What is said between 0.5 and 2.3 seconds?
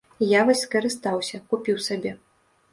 скарыстаўся, купіў сабе.